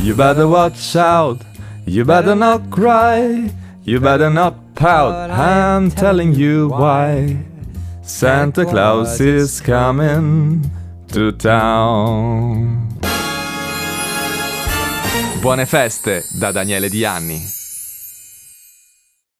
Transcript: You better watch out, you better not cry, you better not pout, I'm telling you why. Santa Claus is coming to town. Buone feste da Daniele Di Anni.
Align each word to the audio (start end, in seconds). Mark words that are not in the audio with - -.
You 0.00 0.14
better 0.14 0.46
watch 0.46 0.96
out, 0.96 1.38
you 1.86 2.04
better 2.04 2.34
not 2.34 2.70
cry, 2.70 3.50
you 3.84 4.00
better 4.00 4.28
not 4.30 4.54
pout, 4.74 5.30
I'm 5.30 5.90
telling 5.90 6.34
you 6.34 6.68
why. 6.68 7.38
Santa 8.02 8.64
Claus 8.66 9.18
is 9.20 9.60
coming 9.62 10.70
to 11.08 11.32
town. 11.32 12.98
Buone 15.40 15.64
feste 15.66 16.24
da 16.38 16.52
Daniele 16.52 16.88
Di 16.88 17.04
Anni. 17.04 17.63